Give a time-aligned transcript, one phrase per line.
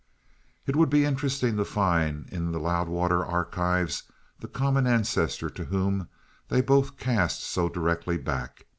[0.65, 4.01] It would be interesting to find in the Loudwater archives
[4.39, 6.07] the common ancestor to whom
[6.49, 8.65] they both cast so directly back.